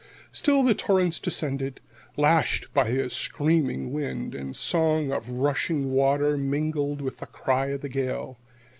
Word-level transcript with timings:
Still 0.31 0.63
the 0.63 0.73
torrents 0.73 1.19
descended, 1.19 1.79
lashed 2.17 2.73
by 2.73 2.87
a 2.87 3.07
screaming 3.07 3.91
wind, 3.93 4.33
and 4.33 4.49
the 4.49 4.53
song 4.57 5.11
of 5.11 5.29
rushing 5.29 5.91
water 5.91 6.39
mingled 6.39 7.01
with 7.01 7.19
the 7.19 7.27
cry 7.27 7.67
of 7.67 7.81
the 7.81 7.89
gale. 7.89 8.39